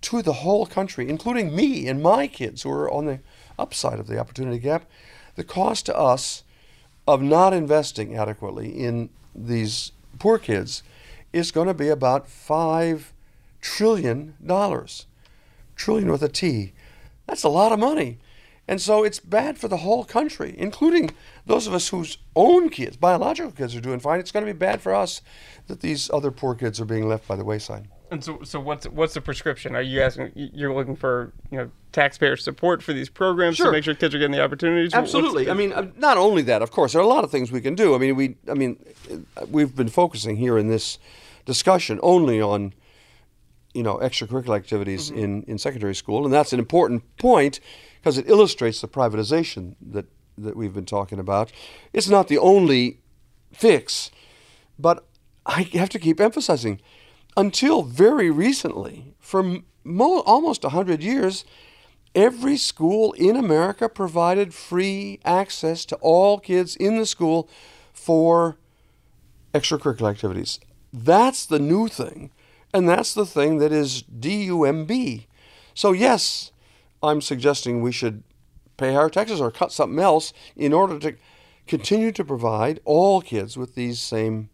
to 0.03 0.23
the 0.23 0.35
whole 0.35 0.67
country, 0.67 1.09
including 1.09 1.55
me 1.55 1.88
and 1.88 2.03
my 2.03 2.26
kids 2.26 2.62
who 2.62 2.71
are 2.71 2.91
on 2.91 3.07
the 3.07 3.21
upside 3.59 3.99
of 3.99 4.07
the 4.07 4.19
opportunity 4.19 4.59
gap, 4.59 4.85
the 5.35 5.45
cost 5.45 5.87
to 5.87 5.97
us 5.97 6.45
of 7.07 7.23
not 7.23 7.53
investing 7.53 8.17
adequately 8.17 8.69
in 8.69 9.11
these 9.35 9.93
poor 10.19 10.38
kids 10.38 10.83
is 11.33 11.50
going 11.50 11.69
to 11.69 11.75
be 11.75 11.88
about 11.88 12.26
$5 12.26 13.05
trillion. 13.61 14.35
Trillion 15.76 16.11
with 16.11 16.23
a 16.23 16.29
T. 16.29 16.73
That's 17.26 17.43
a 17.43 17.49
lot 17.49 17.73
of 17.73 17.79
money. 17.79 18.19
And 18.69 18.81
so 18.81 19.05
it's 19.05 19.21
bad 19.21 19.59
for 19.59 19.69
the 19.69 19.79
whole 19.79 20.05
country, 20.05 20.55
including 20.57 21.11
those 21.45 21.67
of 21.67 21.75
us 21.75 21.88
whose 21.88 22.19
own 22.35 22.69
kids, 22.69 22.97
biological 22.97 23.53
kids, 23.53 23.76
are 23.76 23.81
doing 23.81 24.00
fine. 24.00 24.19
It's 24.19 24.33
going 24.33 24.45
to 24.45 24.53
be 24.53 24.59
bad 24.59 24.81
for 24.81 24.95
us 24.95 25.23
that 25.69 25.81
these 25.81 26.11
other 26.11 26.33
poor 26.33 26.55
kids 26.55 26.81
are 26.81 26.85
being 26.85 27.09
left 27.09 27.29
by 27.29 27.37
the 27.37 27.45
wayside. 27.45 27.88
And 28.10 28.22
so, 28.22 28.40
so 28.44 28.60
what's 28.60 28.86
what's 28.86 29.14
the 29.14 29.20
prescription? 29.20 29.75
Are 29.75 29.82
you 29.82 30.00
asking? 30.00 30.30
You're 30.34 30.72
looking 30.72 30.94
for 30.94 31.32
you 31.50 31.58
know 31.58 31.70
taxpayer 31.90 32.36
support 32.36 32.82
for 32.82 32.92
these 32.92 33.08
programs 33.08 33.56
sure. 33.56 33.66
to 33.66 33.72
make 33.72 33.84
sure 33.84 33.94
kids 33.94 34.14
are 34.14 34.18
getting 34.18 34.32
the 34.32 34.42
opportunities. 34.42 34.94
Absolutely. 34.94 35.50
I 35.50 35.54
mean, 35.54 35.72
uh, 35.72 35.88
not 35.96 36.16
only 36.16 36.42
that, 36.42 36.62
of 36.62 36.70
course, 36.70 36.92
there 36.92 37.00
are 37.00 37.04
a 37.04 37.08
lot 37.08 37.25
of 37.25 37.30
things 37.30 37.50
we 37.50 37.60
can 37.60 37.75
do. 37.75 37.94
I 37.94 37.98
mean, 37.98 38.14
we, 38.14 38.36
I 38.48 38.54
mean, 38.54 38.78
we've 39.48 39.75
been 39.75 39.88
focusing 39.88 40.36
here 40.36 40.56
in 40.56 40.68
this 40.68 40.98
discussion 41.46 41.98
only 42.02 42.40
on 42.40 42.75
you 43.75 43.82
know 43.82 43.96
extracurricular 43.96 44.56
activities 44.56 45.10
mm-hmm. 45.10 45.18
in, 45.18 45.42
in 45.44 45.58
secondary 45.58 45.94
school, 45.94 46.25
and 46.25 46.32
that's 46.32 46.52
an 46.52 46.60
important 46.60 47.02
point 47.16 47.58
because 47.98 48.18
it 48.18 48.28
illustrates 48.28 48.80
the 48.80 48.88
privatization 48.88 49.75
that 49.80 50.06
that 50.38 50.56
we've 50.56 50.75
been 50.75 50.86
talking 50.86 51.18
about. 51.18 51.50
It's 51.92 52.08
not 52.08 52.28
the 52.28 52.38
only 52.38 53.00
fix, 53.52 54.12
but 54.78 55.04
I 55.44 55.62
have 55.75 55.88
to 55.90 55.98
keep 55.98 56.20
emphasizing 56.20 56.80
until 57.37 57.83
very 57.83 58.31
recently, 58.31 59.14
for 59.19 59.61
mo- 59.85 60.21
almost 60.21 60.62
100 60.62 61.02
years, 61.02 61.45
every 62.14 62.57
school 62.57 63.12
in 63.12 63.37
America 63.37 63.88
provided 63.88 64.55
free 64.55 65.21
access 65.25 65.85
to 65.85 65.97
all 65.97 66.38
kids 66.38 66.75
in 66.76 66.99
the 66.99 67.07
school 67.07 67.49
for 67.93 68.57
extracurricular 69.52 70.11
activities. 70.11 70.59
That's 70.93 71.45
the 71.45 71.59
new 71.59 71.88
thing, 71.88 72.31
and 72.73 72.88
that's 72.88 73.12
the 73.12 73.26
thing 73.26 73.59
that 73.59 73.73
is 73.73 74.02
DUMB. 74.02 75.26
So, 75.75 75.93
yes, 75.93 76.52
I'm 77.02 77.21
suggesting 77.21 77.83
we 77.83 77.93
should 77.93 78.23
pay 78.78 78.95
higher 78.95 79.11
taxes 79.11 79.40
or 79.40 79.50
cut 79.50 79.73
something 79.73 79.99
else 79.99 80.33
in 80.57 80.73
order 80.73 80.99
to 80.99 81.16
continue 81.66 82.12
to 82.12 82.25
provide 82.25 82.81
all 82.85 83.21
kids 83.21 83.57
with 83.57 83.75
these 83.75 84.00
same 84.00 84.49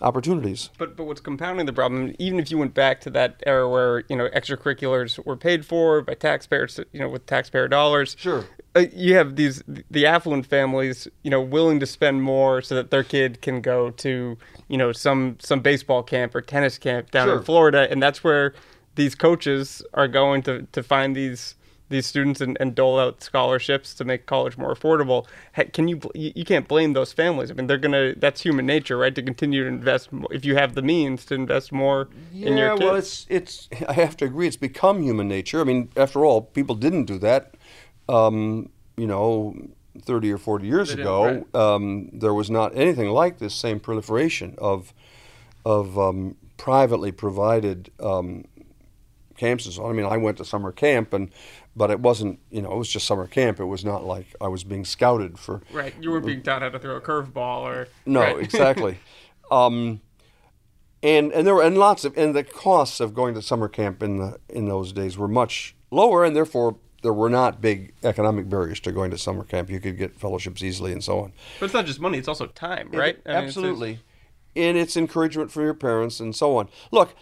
opportunities. 0.00 0.70
But 0.78 0.96
but 0.96 1.04
what's 1.04 1.20
compounding 1.20 1.66
the 1.66 1.72
problem, 1.72 2.14
even 2.18 2.38
if 2.38 2.50
you 2.50 2.58
went 2.58 2.74
back 2.74 3.00
to 3.02 3.10
that 3.10 3.42
era 3.46 3.68
where 3.68 4.04
you 4.08 4.16
know 4.16 4.28
extracurriculars 4.28 5.24
were 5.24 5.36
paid 5.36 5.64
for 5.66 6.02
by 6.02 6.14
taxpayers, 6.14 6.78
you 6.92 7.00
know 7.00 7.08
with 7.08 7.26
taxpayer 7.26 7.68
dollars. 7.68 8.16
Sure. 8.18 8.44
Uh, 8.76 8.84
you 8.92 9.14
have 9.14 9.36
these 9.36 9.62
the 9.90 10.06
affluent 10.06 10.46
families, 10.46 11.08
you 11.22 11.30
know, 11.30 11.40
willing 11.40 11.80
to 11.80 11.86
spend 11.86 12.22
more 12.22 12.60
so 12.62 12.74
that 12.74 12.90
their 12.90 13.02
kid 13.02 13.40
can 13.42 13.60
go 13.60 13.90
to 13.90 14.36
you 14.68 14.76
know 14.76 14.92
some 14.92 15.36
some 15.40 15.60
baseball 15.60 16.02
camp 16.02 16.34
or 16.34 16.40
tennis 16.40 16.78
camp 16.78 17.10
down 17.10 17.26
Sure. 17.28 17.38
in 17.38 17.42
Florida, 17.42 17.88
and 17.90 18.02
that's 18.02 18.22
where 18.22 18.54
these 18.94 19.14
coaches 19.14 19.82
are 19.94 20.08
going 20.08 20.42
to 20.42 20.62
to 20.72 20.82
find 20.82 21.16
these 21.16 21.54
these 21.88 22.06
students 22.06 22.40
and, 22.40 22.56
and 22.60 22.74
dole 22.74 22.98
out 22.98 23.22
scholarships 23.22 23.94
to 23.94 24.04
make 24.04 24.26
college 24.26 24.56
more 24.58 24.74
affordable. 24.74 25.26
Ha- 25.56 25.64
Can 25.72 25.88
you, 25.88 26.00
you 26.14 26.32
you 26.34 26.44
can't 26.44 26.68
blame 26.68 26.92
those 26.92 27.12
families? 27.12 27.50
I 27.50 27.54
mean, 27.54 27.66
they're 27.66 27.78
gonna 27.78 28.14
that's 28.16 28.42
human 28.42 28.66
nature, 28.66 28.96
right? 28.96 29.14
To 29.14 29.22
continue 29.22 29.62
to 29.64 29.68
invest 29.68 30.12
mo- 30.12 30.28
if 30.30 30.44
you 30.44 30.54
have 30.56 30.74
the 30.74 30.82
means 30.82 31.24
to 31.26 31.34
invest 31.34 31.72
more 31.72 32.08
in 32.32 32.56
your 32.56 32.68
Yeah, 32.68 32.72
kids. 32.72 32.80
well, 32.82 32.94
it's 32.96 33.26
it's. 33.28 33.68
I 33.88 33.92
have 33.94 34.16
to 34.18 34.24
agree. 34.26 34.46
It's 34.46 34.56
become 34.56 35.02
human 35.02 35.28
nature. 35.28 35.60
I 35.60 35.64
mean, 35.64 35.90
after 35.96 36.24
all, 36.24 36.42
people 36.42 36.74
didn't 36.74 37.04
do 37.06 37.18
that. 37.20 37.54
Um, 38.08 38.70
you 38.96 39.06
know, 39.06 39.54
thirty 40.02 40.32
or 40.32 40.38
forty 40.38 40.66
years 40.66 40.88
They 40.88 40.96
didn't, 40.96 41.06
ago, 41.06 41.46
um, 41.54 42.10
there 42.12 42.34
was 42.34 42.50
not 42.50 42.76
anything 42.76 43.08
like 43.10 43.38
this 43.38 43.54
same 43.54 43.80
proliferation 43.80 44.54
of 44.58 44.92
of 45.64 45.98
um, 45.98 46.36
privately 46.56 47.12
provided 47.12 47.90
um, 48.00 48.44
camps 49.38 49.64
and 49.64 49.74
so 49.74 49.84
on. 49.84 49.90
I 49.90 49.94
mean, 49.94 50.04
I 50.04 50.18
went 50.18 50.36
to 50.36 50.44
summer 50.44 50.72
camp, 50.72 51.14
and 51.14 51.30
but 51.74 51.90
it 51.90 52.00
wasn't. 52.00 52.40
You 52.50 52.60
know, 52.60 52.72
it 52.72 52.76
was 52.76 52.88
just 52.88 53.06
summer 53.06 53.26
camp. 53.26 53.58
It 53.58 53.64
was 53.64 53.84
not 53.84 54.04
like 54.04 54.26
I 54.40 54.48
was 54.48 54.64
being 54.64 54.84
scouted 54.84 55.38
for 55.38 55.62
right, 55.72 55.94
you 56.00 56.10
were 56.10 56.20
being 56.20 56.42
taught 56.42 56.60
how 56.60 56.68
to 56.68 56.78
throw 56.78 56.96
a 56.96 57.00
curveball 57.00 57.62
or 57.62 57.88
no, 58.04 58.20
right. 58.20 58.38
exactly. 58.38 58.98
Um, 59.50 60.02
and 61.02 61.32
and 61.32 61.46
there 61.46 61.54
were 61.54 61.62
and 61.62 61.78
lots 61.78 62.04
of 62.04 62.14
and 62.18 62.36
the 62.36 62.44
costs 62.44 63.00
of 63.00 63.14
going 63.14 63.32
to 63.34 63.40
summer 63.40 63.66
camp 63.66 64.02
in 64.02 64.18
the 64.18 64.38
in 64.50 64.68
those 64.68 64.92
days 64.92 65.16
were 65.16 65.26
much 65.26 65.74
lower, 65.90 66.22
and 66.24 66.36
therefore 66.36 66.76
there 67.02 67.14
were 67.14 67.30
not 67.30 67.60
big 67.62 67.94
economic 68.02 68.48
barriers 68.48 68.80
to 68.80 68.92
going 68.92 69.10
to 69.10 69.16
summer 69.16 69.44
camp. 69.44 69.70
You 69.70 69.80
could 69.80 69.96
get 69.96 70.20
fellowships 70.20 70.62
easily 70.62 70.92
and 70.92 71.02
so 71.02 71.20
on. 71.20 71.32
But 71.60 71.66
it's 71.66 71.74
not 71.74 71.86
just 71.86 71.98
money; 72.00 72.18
it's 72.18 72.28
also 72.28 72.46
time, 72.46 72.90
right? 72.92 73.16
I 73.24 73.28
mean, 73.28 73.38
it's- 73.38 73.44
Absolutely. 73.56 74.00
and 74.56 74.76
it's 74.76 74.96
encouragement 74.96 75.50
for 75.52 75.62
your 75.62 75.72
parents 75.72 76.18
and 76.20 76.34
so 76.36 76.56
on. 76.56 76.68
Look, 76.90 77.14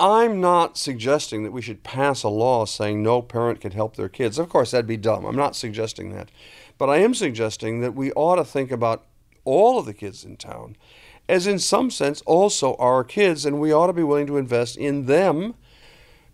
I'm 0.00 0.40
not 0.40 0.78
suggesting 0.78 1.44
that 1.44 1.52
we 1.52 1.60
should 1.60 1.82
pass 1.82 2.22
a 2.22 2.28
law 2.28 2.64
saying 2.64 3.02
no 3.02 3.20
parent 3.20 3.60
can 3.60 3.72
help 3.72 3.96
their 3.96 4.08
kids. 4.08 4.38
Of 4.38 4.48
course, 4.48 4.70
that'd 4.70 4.86
be 4.86 4.96
dumb. 4.96 5.26
I'm 5.26 5.36
not 5.36 5.54
suggesting 5.54 6.14
that. 6.14 6.30
But 6.78 6.88
I 6.88 6.96
am 6.96 7.12
suggesting 7.12 7.80
that 7.82 7.94
we 7.94 8.10
ought 8.12 8.36
to 8.36 8.44
think 8.44 8.70
about 8.70 9.04
all 9.44 9.78
of 9.78 9.84
the 9.84 9.92
kids 9.92 10.24
in 10.24 10.38
town 10.38 10.76
as, 11.28 11.46
in 11.46 11.58
some 11.58 11.90
sense, 11.90 12.22
also 12.22 12.74
our 12.76 13.04
kids, 13.04 13.44
and 13.44 13.60
we 13.60 13.72
ought 13.72 13.88
to 13.88 13.92
be 13.92 14.02
willing 14.02 14.26
to 14.26 14.38
invest 14.38 14.76
in 14.76 15.04
them 15.04 15.54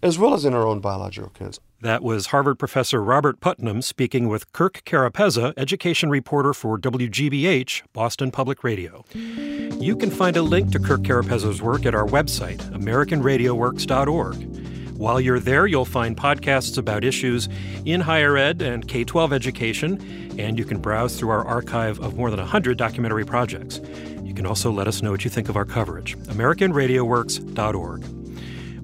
as 0.01 0.19
well 0.19 0.33
as 0.33 0.45
in 0.45 0.55
our 0.55 0.67
own 0.67 0.79
biological 0.79 1.31
kids. 1.31 1.59
That 1.83 2.03
was 2.03 2.29
Harvard 2.29 2.59
professor 2.59 3.03
Robert 3.03 3.39
Putnam 3.39 3.83
speaking 3.83 4.29
with 4.29 4.51
Kirk 4.53 4.81
Carapezza, 4.87 5.53
education 5.59 6.09
reporter 6.09 6.55
for 6.55 6.79
WGBH, 6.79 7.83
Boston 7.93 8.31
Public 8.31 8.65
Radio. 8.65 9.05
You 9.13 9.95
can 9.95 10.11
find 10.11 10.39
a 10.39 10.43
link 10.43 10.73
to 10.73 10.79
Kirk 10.79 11.03
Carapezza's 11.03 11.61
work 11.61 11.85
at 11.85 11.95
our 11.95 12.07
website, 12.07 12.61
AmericanRadioWorks.org. 12.71 14.97
While 14.97 15.21
you're 15.21 15.39
there, 15.39 15.67
you'll 15.67 15.85
find 15.85 16.17
podcasts 16.17 16.79
about 16.79 17.05
issues 17.05 17.47
in 17.85 18.01
higher 18.01 18.39
ed 18.39 18.63
and 18.63 18.89
K 18.89 19.05
12 19.05 19.35
education, 19.35 20.01
and 20.39 20.59
you 20.59 20.65
can 20.65 20.79
browse 20.79 21.19
through 21.19 21.29
our 21.29 21.45
archive 21.45 22.01
of 22.01 22.17
more 22.17 22.31
than 22.31 22.41
100 22.41 22.79
documentary 22.79 23.27
projects. 23.27 23.83
You 24.23 24.33
can 24.33 24.47
also 24.47 24.73
let 24.73 24.89
us 24.89 25.03
know 25.03 25.11
what 25.11 25.25
you 25.25 25.31
think 25.31 25.51
of 25.51 25.57
our 25.57 25.67
coverage. 25.67 26.17
AmericanRadioWorks.org. 26.21 28.16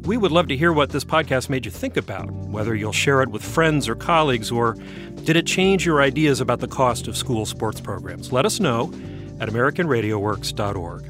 We 0.05 0.17
would 0.17 0.33
love 0.33 0.49
to 0.49 0.57
hear 0.57 0.73
what 0.73 0.91
this 0.91 1.05
podcast 1.05 1.49
made 1.49 1.65
you 1.65 1.71
think 1.71 1.97
about, 1.97 2.29
whether 2.31 2.75
you'll 2.75 2.91
share 2.93 3.23
it 3.23 3.29
with 3.29 3.45
friends 3.45 3.89
or 3.89 3.95
colleagues, 3.95 4.51
or 4.51 4.75
did 5.23 5.37
it 5.37 5.47
change 5.47 5.87
your 5.87 6.03
ideas 6.03 6.41
about 6.41 6.59
the 6.59 6.67
cost 6.67 7.07
of 7.07 7.17
school 7.17 7.47
sports 7.47 7.81
programs? 7.81 8.33
Let 8.33 8.45
us 8.45 8.59
know 8.59 8.93
at 9.39 9.49
AmericanRadioWorks.org. 9.49 11.07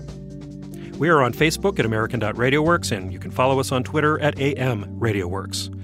We 0.98 1.08
are 1.08 1.22
on 1.22 1.32
Facebook 1.32 1.78
at 1.78 1.86
American.RadioWorks, 1.86 2.92
and 2.94 3.10
you 3.12 3.18
can 3.18 3.30
follow 3.30 3.58
us 3.58 3.72
on 3.72 3.82
Twitter 3.82 4.20
at 4.20 4.38
AM 4.38 4.84
RadioWorks. 5.00 5.78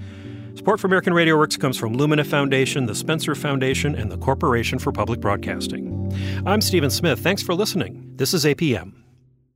Support 0.55 0.79
for 0.79 0.87
American 0.87 1.13
Radio 1.13 1.35
Works 1.37 1.57
comes 1.57 1.77
from 1.77 1.93
Lumina 1.93 2.25
Foundation, 2.25 2.85
the 2.85 2.93
Spencer 2.93 3.33
Foundation, 3.33 3.95
and 3.95 4.11
the 4.11 4.17
Corporation 4.17 4.77
for 4.77 4.91
Public 4.91 5.19
Broadcasting. 5.19 6.13
I'm 6.45 6.61
Stephen 6.61 6.91
Smith. 6.91 7.19
Thanks 7.21 7.41
for 7.41 7.55
listening. 7.55 8.11
This 8.17 8.33
is 8.33 8.45
APM. 8.45 8.93